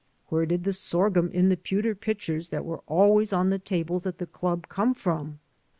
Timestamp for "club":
4.25-4.67